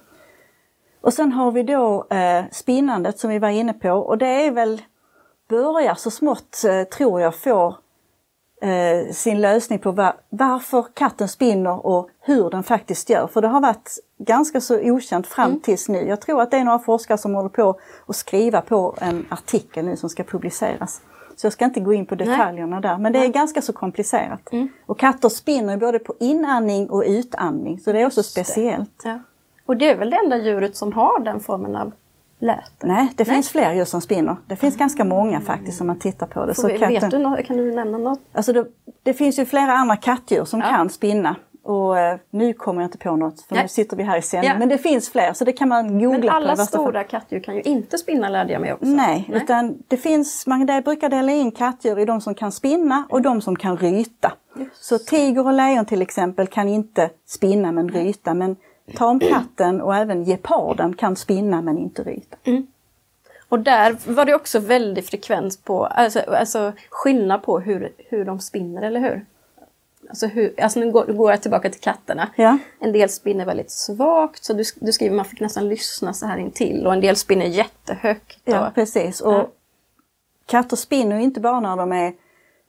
Och 1.04 1.14
sen 1.14 1.32
har 1.32 1.52
vi 1.52 1.64
då 1.64 2.08
eh, 2.10 2.44
spinnandet 2.52 3.20
som 3.20 3.30
vi 3.30 3.40
var 3.40 3.50
inne 3.50 3.74
på 3.74 3.90
och 3.90 4.18
det 4.18 4.46
är 4.48 4.52
väl, 4.52 4.82
börjar 5.50 5.96
så 5.96 6.12
smått 6.12 6.64
eh, 6.68 6.84
tror 6.84 7.22
jag 7.22 7.36
få 7.36 7.78
eh, 8.62 9.12
sin 9.12 9.42
lösning 9.42 9.80
på 9.80 9.92
var, 9.92 10.14
varför 10.30 10.86
katten 10.94 11.28
spinner 11.28 11.86
och 11.86 12.10
hur 12.20 12.50
den 12.50 12.64
faktiskt 12.64 13.10
gör. 13.10 13.28
För 13.28 13.42
det 13.42 13.48
har 13.48 13.62
varit 13.62 14.00
ganska 14.18 14.62
så 14.62 14.80
okänt 14.80 15.28
fram 15.28 15.50
mm. 15.50 15.60
tills 15.60 15.90
nu. 15.90 16.08
Jag 16.08 16.22
tror 16.22 16.42
att 16.42 16.52
det 16.52 16.58
är 16.58 16.64
några 16.64 16.80
forskare 16.80 17.18
som 17.18 17.36
håller 17.36 17.50
på 17.50 17.80
att 18.08 18.16
skriva 18.16 18.62
på 18.62 18.96
en 19.02 19.26
artikel 19.30 19.86
nu 19.86 19.96
som 19.96 20.10
ska 20.10 20.24
publiceras. 20.24 21.02
Så 21.36 21.46
jag 21.46 21.54
ska 21.54 21.66
inte 21.66 21.80
gå 21.80 21.94
in 21.94 22.06
på 22.06 22.16
detaljerna 22.16 22.80
Nej. 22.80 22.82
där, 22.82 22.98
men 22.98 23.14
det 23.14 23.20
är 23.20 23.28
ganska 23.28 23.62
så 23.62 23.74
komplicerat. 23.74 24.52
Mm. 24.52 24.70
Och 24.86 25.00
katter 25.00 25.30
spinner 25.30 25.78
både 25.78 26.00
på 26.00 26.16
inandning 26.20 26.90
och 26.90 27.04
utandning, 27.08 27.80
så 27.80 27.92
det 27.92 28.02
är 28.02 28.06
också 28.06 28.24
speciellt. 28.24 29.02
Ja. 29.04 29.20
Och 29.66 29.78
det 29.78 29.90
är 29.90 29.96
väl 29.96 30.10
det 30.10 30.18
enda 30.18 30.38
djuret 30.38 30.76
som 30.76 30.94
har 30.94 31.20
den 31.20 31.40
formen 31.40 31.76
av 31.76 31.92
läte? 32.40 32.88
Nej, 32.88 33.12
det 33.16 33.28
Nej. 33.28 33.36
finns 33.36 33.50
fler 33.50 33.74
djur 33.74 33.86
som 33.86 34.02
spinner. 34.02 34.36
Det 34.48 34.56
finns 34.56 34.78
ganska 34.78 35.04
många 35.04 35.42
faktiskt 35.42 35.82
om 35.82 35.88
man 35.88 36.00
tittar 36.00 36.28
på 36.28 36.46
det. 36.46 36.56
Så 36.56 36.68
vi, 36.68 36.74
katten, 36.74 36.94
vet 36.94 37.12
du 37.12 37.18
något, 37.18 37.46
kan 37.46 37.58
du 37.58 37.72
nämna 37.76 37.98
något? 37.98 38.20
Alltså 38.34 38.54
det, 38.54 38.66
det 39.04 39.14
finns 39.14 39.40
ju 39.40 39.46
flera 39.46 39.74
andra 39.74 39.96
kattdjur 39.96 40.46
som 40.46 40.60
ja. 40.60 40.66
kan 40.68 40.90
spinna. 40.90 41.36
Och 41.64 42.00
eh, 42.00 42.18
nu 42.30 42.54
kommer 42.54 42.82
jag 42.82 42.88
inte 42.88 42.98
på 42.98 43.16
något 43.16 43.42
för 43.42 43.56
Nej. 43.56 43.64
nu 43.64 43.68
sitter 43.68 43.98
vi 43.98 44.04
här 44.04 44.18
i 44.18 44.22
sändning. 44.22 44.52
Ja. 44.52 44.60
Men 44.60 44.70
det 44.70 44.78
finns 44.78 45.10
fler 45.10 45.34
så 45.34 45.46
det 45.46 45.54
kan 45.54 45.70
man 45.70 46.00
googla 46.00 46.20
Men 46.20 46.30
alla 46.30 46.56
på. 46.56 46.62
stora 46.62 47.04
kattdjur 47.04 47.40
kan 47.40 47.56
ju 47.56 47.62
inte 47.62 47.98
spinna 47.98 48.30
lärde 48.30 48.54
jag 48.54 48.62
mig 48.62 48.74
också. 48.74 48.86
Nej, 48.86 49.26
Nej. 49.30 49.42
utan 49.44 49.78
det 49.88 49.98
finns, 49.98 50.48
man 50.48 50.66
brukar 50.66 51.10
dela 51.10 51.32
in 51.32 51.52
kattdjur 51.52 52.00
i 52.00 52.06
de 52.06 52.22
som 52.22 52.36
kan 52.36 52.52
spinna 52.52 53.06
och 53.10 53.22
de 53.22 53.42
som 53.42 53.56
kan 53.56 53.78
ryta. 53.78 54.34
Just. 54.56 54.86
Så 54.86 54.98
tiger 54.98 55.46
och 55.46 55.54
lejon 55.54 55.86
till 55.86 56.02
exempel 56.02 56.48
kan 56.48 56.70
inte 56.70 57.10
spinna 57.26 57.72
men 57.72 57.90
ryta. 57.90 58.34
Men 58.34 58.56
tamkatten 58.96 59.82
och 59.82 59.96
även 59.96 60.24
geparden 60.24 60.96
kan 60.96 61.16
spinna 61.16 61.62
men 61.62 61.78
inte 61.78 62.04
ryta. 62.04 62.38
Mm. 62.44 62.68
Och 63.50 63.60
där 63.60 63.98
var 64.06 64.26
det 64.26 64.36
också 64.36 64.60
väldigt 64.60 65.10
frekvens 65.10 65.58
på, 65.58 65.86
alltså, 65.86 66.20
alltså 66.20 66.74
skillnad 66.90 67.44
på 67.44 67.60
hur, 67.60 67.94
hur 67.98 68.26
de 68.26 68.40
spinner, 68.40 68.82
eller 68.82 69.00
hur? 69.00 69.26
Alltså, 70.10 70.28
hur, 70.28 70.62
alltså 70.62 70.80
nu 70.80 70.92
går, 70.92 71.06
går 71.06 71.32
jag 71.32 71.42
tillbaka 71.42 71.70
till 71.70 71.82
katterna. 71.82 72.30
Ja. 72.36 72.58
En 72.80 72.92
del 72.92 73.10
spinner 73.10 73.46
väldigt 73.46 73.72
svagt, 73.72 74.44
så 74.44 74.54
du, 74.54 74.64
du 74.76 74.92
skriver 74.92 75.16
man 75.16 75.26
fick 75.26 75.40
nästan 75.40 75.70
lyssna 75.70 76.14
så 76.14 76.26
här 76.26 76.38
intill 76.38 76.88
och 76.88 76.94
en 76.94 77.02
del 77.02 77.16
spinner 77.16 77.46
jättehögt. 77.46 78.40
Ja, 78.46 78.72
precis. 78.76 79.22
Och 79.22 79.34
ja. 79.34 79.50
Katter 80.46 80.76
spinner 80.76 81.20
inte 81.20 81.40
bara 81.40 81.60
när 81.60 81.76
de 81.76 81.92
är 81.92 82.14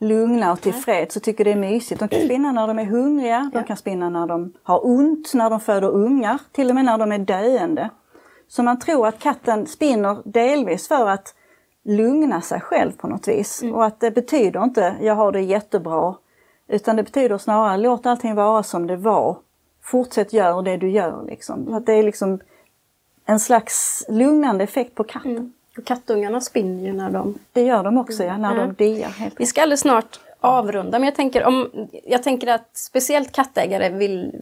lugna 0.04 0.52
och 0.52 0.61
tillfreds 0.61 1.16
och 1.16 1.23
tycker 1.23 1.44
det 1.44 1.52
är 1.52 1.56
mysigt. 1.56 2.00
De 2.00 2.08
kan 2.08 2.20
spinna 2.20 2.52
när 2.52 2.66
de 2.66 2.78
är 2.78 2.84
hungriga, 2.84 3.50
de 3.54 3.64
kan 3.64 3.76
spinna 3.76 4.11
när 4.11 4.26
de 4.26 4.52
har 4.62 4.87
ont, 4.87 5.34
när 5.34 5.50
de 5.50 5.61
föder 5.61 5.88
ungar, 5.88 6.38
till 6.52 6.68
och 6.68 6.75
med 6.75 6.84
när 6.84 6.99
de 6.99 7.12
är 7.12 7.18
döende. 7.18 7.90
Så 8.49 8.62
man 8.62 8.78
tror 8.78 9.06
att 9.06 9.18
katten 9.18 9.66
spinner 9.66 10.23
delvis 10.25 10.88
för 10.88 11.08
att 11.08 11.34
lugna 11.84 12.40
sig 12.40 12.61
själv 12.61 12.92
på 12.92 13.08
något 13.08 13.28
vis. 13.28 13.62
Mm. 13.62 13.75
Och 13.75 13.84
att 13.84 14.00
det 14.00 14.11
betyder 14.11 14.64
inte 14.64 14.96
jag 15.00 15.14
har 15.14 15.32
det 15.32 15.40
jättebra, 15.40 16.14
utan 16.68 16.96
det 16.96 17.02
betyder 17.02 17.38
snarare 17.38 17.76
låt 17.76 18.06
allting 18.06 18.34
vara 18.34 18.62
som 18.62 18.87
det 18.87 18.96
var. 18.96 19.38
Fortsätt 19.82 20.32
gör 20.32 20.62
det 20.62 20.76
du 20.76 20.90
gör 20.90 21.25
liksom. 21.26 21.75
Att 21.75 21.87
det 21.87 21.92
är 21.92 22.02
liksom 22.02 22.40
en 23.26 23.40
slags 23.40 24.04
lugnande 24.08 24.64
effekt 24.64 24.94
på 24.94 25.04
katten. 25.04 25.30
Mm. 25.30 25.52
Och 25.78 25.85
kattungarna 25.85 26.40
spinner 26.40 26.85
ju 26.85 26.93
när 26.93 27.11
de... 27.11 27.38
Det 27.52 27.62
gör 27.62 27.85
de 27.85 27.99
också 27.99 28.25
ja, 28.25 28.38
när 28.38 28.52
mm. 28.52 28.75
de 28.76 28.85
diar. 28.85 29.12
Vi 29.37 29.47
ska 29.47 29.62
alldeles 29.62 29.81
snart 29.81 30.21
avrunda 30.40 30.99
men 30.99 31.07
jag 31.07 31.14
tänker, 31.14 31.45
om, 31.45 31.88
jag 32.04 32.23
tänker 32.23 32.47
att 32.47 32.76
speciellt 32.76 33.33
kattägare 33.33 33.88
vill 33.88 34.33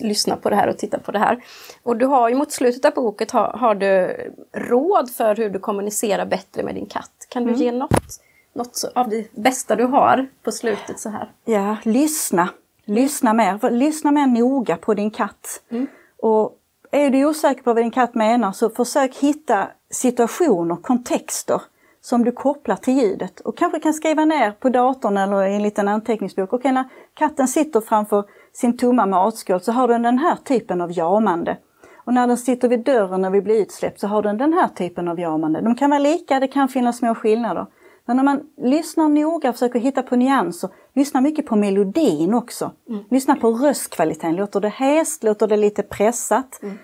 lyssna 0.00 0.36
på 0.36 0.50
det 0.50 0.56
här 0.56 0.68
och 0.68 0.78
titta 0.78 0.98
på 0.98 1.12
det 1.12 1.18
här. 1.18 1.44
Och 1.82 1.96
du 1.96 2.06
har 2.06 2.28
ju 2.28 2.34
mot 2.34 2.52
slutet 2.52 2.84
av 2.84 2.94
boken 2.94 3.26
har, 3.32 3.52
har 3.52 3.74
du 3.74 4.16
råd 4.52 5.10
för 5.10 5.36
hur 5.36 5.50
du 5.50 5.58
kommunicerar 5.58 6.26
bättre 6.26 6.62
med 6.62 6.74
din 6.74 6.86
katt. 6.86 7.26
Kan 7.28 7.44
du 7.44 7.48
mm. 7.48 7.60
ge 7.60 7.72
något, 7.72 8.20
något 8.52 8.84
av 8.94 9.08
det 9.08 9.32
bästa 9.32 9.76
du 9.76 9.84
har 9.84 10.28
på 10.42 10.52
slutet 10.52 11.00
så 11.00 11.08
här? 11.08 11.30
Ja, 11.44 11.76
lyssna. 11.82 12.48
Lyssna 12.84 13.32
mer. 13.32 13.70
Lyssna 13.70 14.10
mer 14.10 14.26
noga 14.26 14.76
på 14.76 14.94
din 14.94 15.10
katt. 15.10 15.62
Mm. 15.70 15.86
Och 16.18 16.58
är 16.92 17.10
du 17.10 17.24
osäker 17.24 17.62
på 17.62 17.74
vad 17.74 17.82
din 17.82 17.90
katt 17.90 18.14
menar 18.14 18.52
så 18.52 18.70
försök 18.70 19.16
hitta 19.16 19.68
situationer, 19.90 20.76
kontexter 20.76 21.62
som 22.00 22.24
du 22.24 22.32
kopplar 22.32 22.76
till 22.76 22.94
ljudet 22.94 23.40
och 23.40 23.58
kanske 23.58 23.80
kan 23.80 23.94
skriva 23.94 24.24
ner 24.24 24.50
på 24.50 24.68
datorn 24.68 25.16
eller 25.16 25.46
i 25.46 25.54
en 25.54 25.62
liten 25.62 25.88
anteckningsbok. 25.88 26.52
Okej, 26.52 26.72
när 26.72 26.84
katten 27.14 27.48
sitter 27.48 27.80
framför 27.80 28.24
sin 28.52 28.76
tomma 28.76 29.06
matskål 29.06 29.60
så 29.60 29.72
har 29.72 29.88
den 29.88 30.02
den 30.02 30.18
här 30.18 30.36
typen 30.36 30.80
av 30.80 30.92
jamande. 30.92 31.58
Och 32.04 32.14
när 32.14 32.26
den 32.26 32.36
sitter 32.36 32.68
vid 32.68 32.84
dörren 32.84 33.20
när 33.22 33.30
vi 33.30 33.40
blir 33.40 33.62
utsläppt 33.62 34.00
så 34.00 34.06
har 34.06 34.22
den 34.22 34.38
den 34.38 34.52
här 34.52 34.68
typen 34.68 35.08
av 35.08 35.20
jamande. 35.20 35.60
De 35.60 35.74
kan 35.74 35.90
vara 35.90 36.00
lika, 36.00 36.40
det 36.40 36.48
kan 36.48 36.68
finnas 36.68 36.98
små 36.98 37.14
skillnader. 37.14 37.66
Men 38.04 38.18
om 38.18 38.24
man 38.24 38.40
lyssnar 38.56 39.08
noga 39.08 39.48
och 39.48 39.54
försöker 39.54 39.78
hitta 39.78 40.02
på 40.02 40.16
nyanser, 40.16 40.70
lyssna 40.94 41.20
mycket 41.20 41.46
på 41.46 41.56
melodin 41.56 42.34
också. 42.34 42.70
Mm. 42.88 43.04
Lyssna 43.10 43.36
på 43.36 43.50
röstkvaliteten, 43.50 44.36
låter 44.36 44.60
det 44.60 44.68
häst, 44.68 45.24
låter 45.24 45.46
det 45.46 45.56
lite 45.56 45.82
pressat? 45.82 46.62
Mm. 46.62 46.78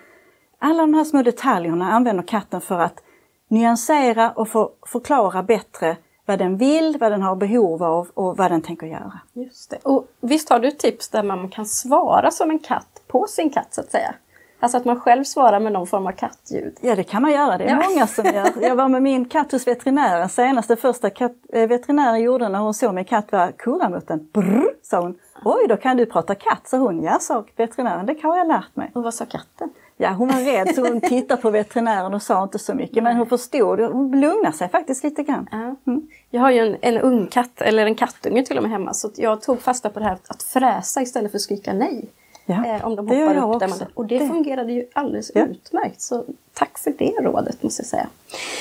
Alla 0.59 0.83
de 0.83 0.95
här 0.95 1.05
små 1.05 1.23
detaljerna 1.23 1.93
använder 1.93 2.23
katten 2.23 2.61
för 2.61 2.79
att 2.79 3.03
nyansera 3.49 4.31
och 4.31 4.49
för, 4.49 4.69
förklara 4.87 5.43
bättre 5.43 5.97
vad 6.27 6.39
den 6.39 6.57
vill, 6.57 6.97
vad 7.01 7.13
den 7.13 7.23
har 7.23 7.37
behov 7.37 7.83
av 7.83 8.09
och 8.15 8.37
vad 8.37 8.51
den 8.51 8.63
tänker 8.63 8.87
göra. 8.87 9.21
Just 9.33 9.71
det. 9.71 9.77
Och 9.83 10.07
visst 10.21 10.49
har 10.49 10.59
du 10.61 10.71
tips 10.71 11.09
där 11.09 11.23
man 11.23 11.49
kan 11.49 11.67
svara 11.67 12.31
som 12.31 12.51
en 12.51 12.59
katt 12.59 13.03
på 13.07 13.27
sin 13.27 13.51
katt 13.51 13.75
så 13.75 13.81
att 13.81 13.91
säga? 13.91 14.15
Alltså 14.61 14.79
att 14.79 14.85
man 14.85 15.01
själv 15.01 15.25
svarar 15.25 15.61
med 15.61 15.73
någon 15.73 15.87
form 15.87 16.07
av 16.07 16.13
kattljud. 16.13 16.77
Ja 16.81 16.97
det 16.97 17.05
kan 17.05 17.23
man 17.23 17.33
göra, 17.33 17.59
det 17.59 17.65
är 17.65 17.69
ja. 17.69 17.89
många 17.89 18.07
som 18.07 18.25
gör. 18.25 18.53
Jag 18.61 18.77
var 18.77 18.89
med 18.89 19.03
min 19.03 19.25
katt 19.25 19.53
hos 19.53 19.67
veterinären 19.67 20.29
senast. 20.29 20.69
Det 20.69 20.77
första 20.77 21.11
katt, 21.11 21.33
eh, 21.53 21.69
veterinären 21.69 22.21
gjorde 22.21 22.49
när 22.49 22.59
hon 22.59 22.75
såg 22.75 22.95
min 22.95 23.05
katt 23.05 23.33
var 23.33 23.53
kurramutten. 23.53 24.29
Brr, 24.33 24.69
sa 24.83 25.01
hon. 25.01 25.19
Oj, 25.45 25.67
då 25.69 25.77
kan 25.77 25.97
du 25.97 26.07
prata 26.07 26.35
katt, 26.35 26.69
sa 26.69 26.77
hon. 26.77 27.03
Ja, 27.03 27.19
sa 27.21 27.45
veterinären, 27.57 28.07
det 28.07 28.23
har 28.23 28.39
jag 28.39 28.49
lärt 28.49 28.77
mig. 28.77 28.91
Och 28.95 29.03
vad 29.03 29.15
sa 29.15 29.25
katten? 29.25 29.71
Ja, 30.01 30.11
hon 30.11 30.29
var 30.29 30.41
rädd 30.41 30.75
så 30.75 30.89
hon 30.89 31.01
tittade 31.01 31.43
på 31.43 31.51
veterinären 31.51 32.15
och 32.15 32.23
sa 32.23 32.43
inte 32.43 32.59
så 32.59 32.75
mycket. 32.75 33.03
Men 33.03 33.17
hon 33.17 33.27
förstod, 33.27 33.81
hon 33.81 34.21
lugnade 34.21 34.57
sig 34.57 34.69
faktiskt 34.69 35.05
lite 35.05 35.23
grann. 35.23 35.49
Mm. 35.87 36.09
Jag 36.31 36.41
har 36.41 36.51
ju 36.51 36.59
en, 36.59 36.77
en 36.81 36.99
ung 36.99 37.27
katt, 37.27 37.61
eller 37.61 37.87
en 37.87 37.95
kattunge 37.95 38.45
till 38.45 38.57
och 38.57 38.63
med 38.63 38.73
hemma. 38.73 38.95
Så 38.95 39.11
jag 39.17 39.43
tog 39.43 39.61
fasta 39.61 39.91
på 39.91 39.99
det 39.99 40.05
här 40.05 40.19
att 40.29 40.43
fräsa 40.43 41.03
istället 41.03 41.31
för 41.31 41.39
att 41.39 41.43
skrika 41.43 41.73
nej. 41.73 42.09
Ja, 42.51 42.67
eh, 42.67 42.87
om 42.87 42.97
de 42.97 43.09
hoppar 43.09 43.55
upp 43.55 43.61
där 43.61 43.69
man, 43.69 43.79
Och 43.95 44.07
det, 44.07 44.19
det, 44.19 44.29
fungerade 44.29 44.73
ju 44.73 44.87
alldeles 44.93 45.31
ja. 45.35 45.47
utmärkt. 45.47 46.01
Så 46.01 46.25
tack 46.55 46.79
för 46.79 46.95
det 46.99 47.15
rådet 47.21 47.63
måste 47.63 47.83
jag 47.83 47.87
säga. 47.87 48.07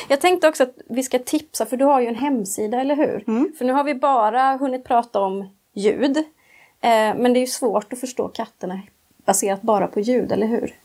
Jag 0.07 0.21
tänkte 0.21 0.47
också 0.47 0.63
att 0.63 0.73
vi 0.89 1.03
ska 1.03 1.19
tipsa, 1.19 1.65
för 1.65 1.77
du 1.77 1.85
har 1.85 1.99
ju 1.99 2.07
en 2.07 2.15
hemsida, 2.15 2.81
eller 2.81 2.95
hur? 2.95 3.23
Mm. 3.27 3.53
För 3.57 3.65
nu 3.65 3.73
har 3.73 3.83
vi 3.83 3.95
bara 3.95 4.57
hunnit 4.57 4.83
prata 4.83 5.19
om 5.19 5.49
ljud. 5.73 6.17
Eh, 6.17 6.23
men 7.15 7.33
det 7.33 7.39
är 7.39 7.41
ju 7.41 7.47
svårt 7.47 7.93
att 7.93 7.99
förstå 7.99 8.27
katterna 8.27 8.81
baserat 9.25 9.61
bara 9.61 9.87
på 9.87 9.99
ljud, 9.99 10.31
eller 10.31 10.47
hur? 10.47 10.75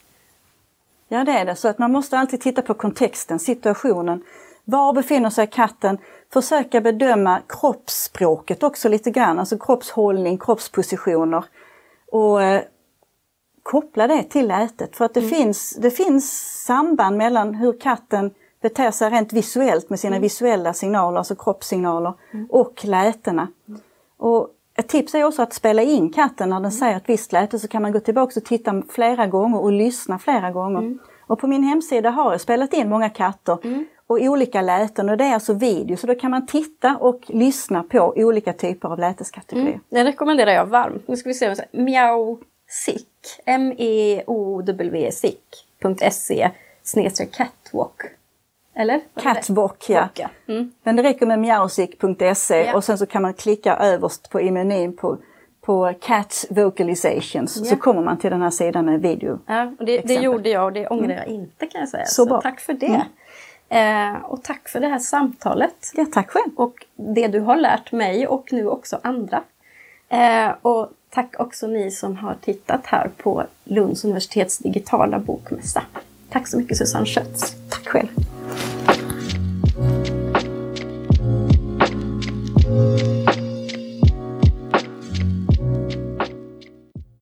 Ja 1.07 1.23
det 1.23 1.31
är 1.31 1.45
det, 1.45 1.55
så 1.55 1.67
att 1.67 1.79
man 1.79 1.91
måste 1.91 2.17
alltid 2.17 2.41
titta 2.41 2.61
på 2.61 2.73
kontexten, 2.73 3.39
situationen. 3.39 4.23
Var 4.65 4.93
befinner 4.93 5.29
sig 5.29 5.47
katten? 5.47 5.97
Försöka 6.33 6.81
bedöma 6.81 7.41
kroppsspråket 7.49 8.63
också 8.63 8.89
lite 8.89 9.11
grann, 9.11 9.39
alltså 9.39 9.57
kroppshållning, 9.57 10.37
kroppspositioner. 10.37 11.43
Och 12.11 12.43
eh, 12.43 12.61
koppla 13.63 14.07
det 14.07 14.23
till 14.23 14.47
lätet 14.47 14.95
för 14.95 15.05
att 15.05 15.13
det, 15.13 15.19
mm. 15.19 15.31
finns, 15.31 15.75
det 15.75 15.91
finns 15.91 16.31
samband 16.65 17.17
mellan 17.17 17.53
hur 17.53 17.79
katten 17.79 18.31
beter 18.61 18.91
sig 18.91 19.09
rent 19.09 19.33
visuellt 19.33 19.89
med 19.89 19.99
sina 19.99 20.15
mm. 20.15 20.21
visuella 20.21 20.73
signaler, 20.73 21.17
alltså 21.17 21.35
kroppssignaler, 21.35 22.13
mm. 22.33 22.47
och 22.49 22.85
lätena. 22.85 23.47
Och 24.17 24.49
ett 24.75 24.87
tips 24.87 25.15
är 25.15 25.23
också 25.23 25.41
att 25.41 25.53
spela 25.53 25.81
in 25.81 26.13
katten 26.13 26.49
när 26.49 26.55
den 26.55 26.65
mm. 26.65 26.71
säger 26.71 26.97
ett 26.97 27.09
visst 27.09 27.31
läte 27.31 27.59
så 27.59 27.67
kan 27.67 27.81
man 27.81 27.91
gå 27.91 27.99
tillbaka 27.99 28.39
och 28.39 28.45
titta 28.45 28.83
flera 28.89 29.27
gånger 29.27 29.61
och 29.61 29.71
lyssna 29.71 30.19
flera 30.19 30.51
gånger. 30.51 30.79
Mm. 30.79 30.99
Och 31.27 31.39
på 31.39 31.47
min 31.47 31.63
hemsida 31.63 32.09
har 32.09 32.31
jag 32.31 32.41
spelat 32.41 32.73
in 32.73 32.89
många 32.89 33.09
katter 33.09 33.57
mm. 33.63 33.85
och 34.07 34.17
olika 34.21 34.61
läten 34.61 35.09
och 35.09 35.17
det 35.17 35.23
är 35.23 35.33
alltså 35.33 35.53
video 35.53 35.97
så 35.97 36.07
då 36.07 36.15
kan 36.15 36.31
man 36.31 36.45
titta 36.45 36.97
och 36.97 37.21
lyssna 37.27 37.83
på 37.83 38.13
olika 38.15 38.53
typer 38.53 38.89
av 38.89 38.99
läteskategorier. 38.99 39.67
Mm. 39.67 39.81
Det 39.89 40.03
rekommenderar 40.03 40.51
jag 40.51 40.65
varmt. 40.65 41.07
Nu 41.07 41.17
ska 41.17 41.29
vi 41.29 41.33
se, 41.33 41.55
Miao 41.71 42.39
Sick, 42.73 43.41
M-E-O-W 43.45 45.11
Sick.se 45.11 46.51
snedstreck 46.83 47.31
catwalk. 47.31 48.01
Eller? 48.75 49.01
Catwalk, 49.21 49.89
ja. 49.89 50.09
Mm. 50.47 50.71
Men 50.83 50.95
det 50.95 51.03
räcker 51.03 51.25
med 51.25 51.39
mjausik.se 51.39 52.63
ja. 52.65 52.75
och 52.75 52.83
sen 52.83 52.97
så 52.97 53.05
kan 53.05 53.21
man 53.21 53.33
klicka 53.33 53.75
överst 53.75 54.29
på 54.29 54.41
i 54.41 54.51
menyn 54.51 54.97
på 54.97 55.17
på 55.61 55.93
Cats 56.01 56.45
Vocalizations 56.49 57.57
yeah. 57.57 57.69
så 57.69 57.75
kommer 57.75 58.01
man 58.01 58.17
till 58.17 58.31
den 58.31 58.41
här 58.41 58.49
sidan 58.49 58.85
med 58.85 59.01
video. 59.01 59.39
Ja, 59.45 59.71
och 59.79 59.85
det, 59.85 60.01
det 60.01 60.13
gjorde 60.13 60.49
jag 60.49 60.65
och 60.65 60.73
det 60.73 60.87
ångrar 60.87 61.15
jag 61.15 61.27
mm. 61.27 61.41
inte 61.41 61.65
kan 61.65 61.81
jag 61.81 61.89
säga. 61.89 62.05
Så, 62.05 62.25
så 62.25 62.41
tack 62.41 62.59
för 62.59 62.73
det. 62.73 63.05
Mm. 63.69 64.15
Eh, 64.15 64.21
och 64.23 64.43
tack 64.43 64.69
för 64.69 64.79
det 64.79 64.87
här 64.87 64.99
samtalet. 64.99 65.91
Ja, 65.93 66.05
tack 66.13 66.29
själv. 66.29 66.51
Och 66.55 66.85
det 66.95 67.27
du 67.27 67.39
har 67.39 67.55
lärt 67.55 67.91
mig 67.91 68.27
och 68.27 68.53
nu 68.53 68.67
också 68.67 68.99
andra. 69.03 69.43
Eh, 70.09 70.51
och 70.61 70.89
tack 71.13 71.35
också 71.39 71.67
ni 71.67 71.91
som 71.91 72.15
har 72.15 72.35
tittat 72.41 72.85
här 72.85 73.11
på 73.17 73.43
Lunds 73.63 74.05
universitets 74.05 74.57
digitala 74.57 75.19
bokmässa. 75.19 75.83
Tack 76.29 76.47
så 76.47 76.57
mycket 76.57 76.77
Susanne 76.77 77.05
Schötz. 77.05 77.55